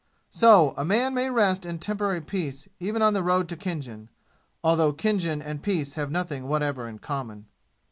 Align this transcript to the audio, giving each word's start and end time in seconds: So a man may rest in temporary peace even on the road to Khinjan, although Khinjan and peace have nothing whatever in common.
So 0.31 0.73
a 0.77 0.83
man 0.83 1.13
may 1.13 1.29
rest 1.29 1.63
in 1.63 1.77
temporary 1.77 2.21
peace 2.21 2.67
even 2.79 3.03
on 3.03 3.13
the 3.13 3.21
road 3.21 3.47
to 3.49 3.55
Khinjan, 3.55 4.09
although 4.63 4.93
Khinjan 4.93 5.43
and 5.43 5.61
peace 5.61 5.93
have 5.93 6.09
nothing 6.09 6.47
whatever 6.47 6.87
in 6.87 6.97
common. 6.97 7.45